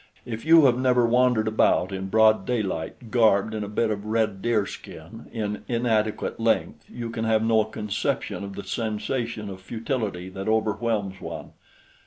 If 0.25 0.45
you 0.47 0.65
have 0.65 0.79
never 0.79 1.05
wandered 1.05 1.47
about 1.47 1.91
in 1.91 2.07
broad 2.07 2.43
daylight 2.43 3.11
garbed 3.11 3.53
in 3.53 3.63
a 3.63 3.67
bit 3.67 3.91
of 3.91 4.03
red 4.07 4.41
deer 4.41 4.65
skin 4.65 5.27
in 5.31 5.63
inadequate 5.67 6.39
length, 6.39 6.85
you 6.89 7.11
can 7.11 7.23
have 7.25 7.43
no 7.43 7.65
conception 7.65 8.43
of 8.43 8.55
the 8.55 8.63
sensation 8.63 9.47
of 9.47 9.61
futility 9.61 10.27
that 10.29 10.49
overwhelms 10.49 11.21
one. 11.21 11.51